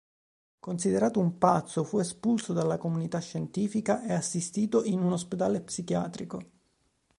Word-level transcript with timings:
Considerato 0.57 1.19
un 1.19 1.37
pazzo, 1.37 1.83
fu 1.83 1.99
espulso 1.99 2.53
dalla 2.53 2.79
comunità 2.79 3.19
scientifica 3.19 4.01
e 4.03 4.13
assistito 4.13 4.83
in 4.83 4.99
un 5.03 5.11
ospedale 5.11 5.61
psichiatrico. 5.61 6.39